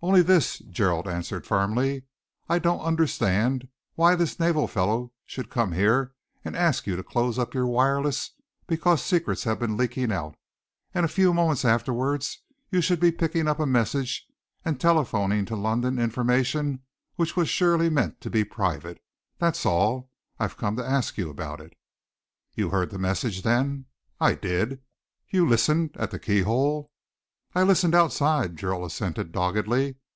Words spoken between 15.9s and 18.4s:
information which was surely meant to